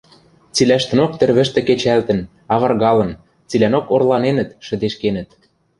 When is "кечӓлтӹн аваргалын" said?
1.67-3.11